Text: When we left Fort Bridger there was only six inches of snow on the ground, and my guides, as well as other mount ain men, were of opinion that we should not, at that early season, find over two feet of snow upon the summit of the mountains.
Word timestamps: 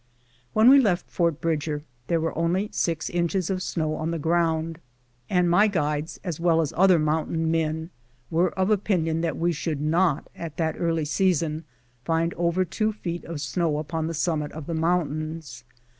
When 0.53 0.67
we 0.67 0.79
left 0.79 1.11
Fort 1.11 1.39
Bridger 1.41 1.83
there 2.07 2.19
was 2.19 2.33
only 2.35 2.69
six 2.71 3.07
inches 3.07 3.51
of 3.51 3.61
snow 3.61 3.93
on 3.93 4.09
the 4.09 4.17
ground, 4.17 4.79
and 5.29 5.47
my 5.47 5.67
guides, 5.67 6.19
as 6.23 6.39
well 6.39 6.59
as 6.59 6.73
other 6.75 6.97
mount 6.97 7.29
ain 7.29 7.51
men, 7.51 7.91
were 8.31 8.49
of 8.57 8.71
opinion 8.71 9.21
that 9.21 9.37
we 9.37 9.51
should 9.51 9.79
not, 9.79 10.27
at 10.35 10.57
that 10.57 10.75
early 10.79 11.05
season, 11.05 11.65
find 12.03 12.33
over 12.33 12.65
two 12.65 12.91
feet 12.91 13.23
of 13.25 13.41
snow 13.41 13.77
upon 13.77 14.07
the 14.07 14.15
summit 14.15 14.51
of 14.53 14.65
the 14.65 14.73
mountains. 14.73 15.63